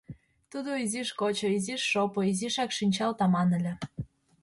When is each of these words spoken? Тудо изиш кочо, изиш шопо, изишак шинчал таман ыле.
Тудо 0.51 0.71
изиш 0.83 1.09
кочо, 1.19 1.47
изиш 1.57 1.81
шопо, 1.91 2.19
изишак 2.31 2.69
шинчал 2.77 3.11
таман 3.19 3.49
ыле. 3.57 3.73